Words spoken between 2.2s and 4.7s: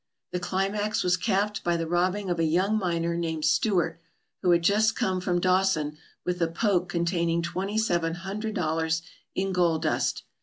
of a young miner named Stewart, who had